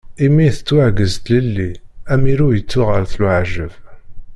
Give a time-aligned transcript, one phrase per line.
[0.25, 1.69] Imi tettwaggez tlelli,
[2.13, 3.73] amirew yettuɣal d lwaǧeb.